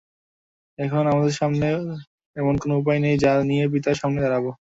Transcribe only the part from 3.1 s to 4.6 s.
যা নিয়ে পিতার সামনে দাঁড়াব।